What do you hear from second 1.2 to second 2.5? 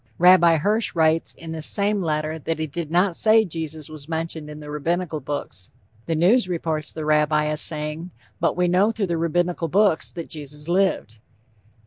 in this same letter